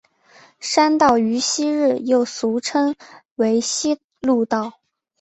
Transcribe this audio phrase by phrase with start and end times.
[0.59, 2.95] 山道于昔日又俗称
[3.35, 4.79] 为希路道。